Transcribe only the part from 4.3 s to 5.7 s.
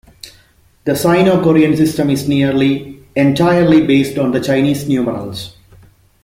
the Chinese numerals.